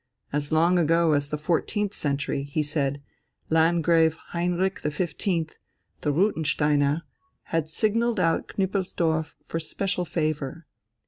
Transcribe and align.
As 0.33 0.51
long 0.51 0.79
ago 0.79 1.11
as 1.11 1.29
the 1.29 1.37
fourteenth 1.37 1.93
century, 1.93 2.41
he 2.41 2.63
said, 2.63 3.03
Langrave 3.51 4.15
Heinrich 4.31 4.79
XV, 4.79 5.19
the 6.01 6.11
Rutensteiner, 6.11 7.03
had 7.43 7.69
signalled 7.69 8.19
out 8.19 8.47
Knüppelsdorf 8.47 9.35
for 9.45 9.59
special 9.59 10.03
favour. 10.05 10.65